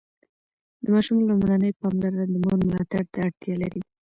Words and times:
د 0.81 0.83
ماشوم 0.93 1.17
لومړني 1.29 1.71
پاملرنه 1.79 2.23
د 2.27 2.33
مور 2.43 2.57
ملاتړ 2.67 3.03
ته 3.13 3.17
اړتیا 3.25 3.55
لري. 3.63 3.81